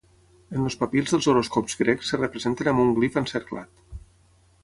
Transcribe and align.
En 0.53 0.61
els 0.69 0.77
papirs 0.83 1.13
dels 1.15 1.27
horòscops 1.33 1.77
grecs 1.83 2.09
es 2.17 2.21
representen 2.21 2.69
amb 2.73 2.85
un 2.87 2.91
glif 3.01 3.19
encerclat. 3.25 3.87